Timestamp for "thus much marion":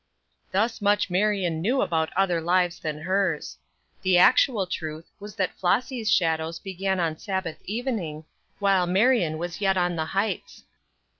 0.51-1.61